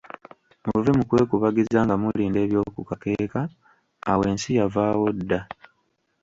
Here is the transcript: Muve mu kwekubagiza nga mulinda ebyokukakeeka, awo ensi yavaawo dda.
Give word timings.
Muve 0.67 0.91
mu 0.97 1.03
kwekubagiza 1.09 1.79
nga 1.85 1.95
mulinda 2.01 2.39
ebyokukakeeka, 2.45 3.41
awo 4.11 4.23
ensi 4.31 4.49
yavaawo 4.59 5.07
dda. 5.17 5.39